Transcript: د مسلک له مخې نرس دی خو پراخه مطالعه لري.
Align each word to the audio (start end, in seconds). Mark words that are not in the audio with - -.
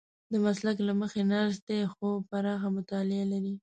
د 0.31 0.33
مسلک 0.45 0.77
له 0.87 0.93
مخې 1.01 1.21
نرس 1.31 1.57
دی 1.67 1.81
خو 1.93 2.07
پراخه 2.29 2.67
مطالعه 2.77 3.25
لري. 3.33 3.53